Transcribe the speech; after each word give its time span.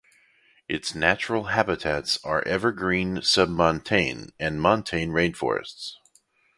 Its 0.67 0.95
natural 0.95 1.43
habitats 1.49 2.17
are 2.23 2.41
evergreen 2.47 3.17
submontane 3.17 4.31
and 4.39 4.59
montane 4.59 5.11
rainforests. 5.11 5.91